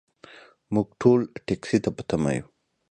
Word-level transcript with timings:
موږ 0.73 0.87
ټول 1.01 1.19
ټکسي 1.47 1.77
ته 1.83 1.89
په 1.95 2.01
تمه 2.09 2.31
یو. 2.37 2.45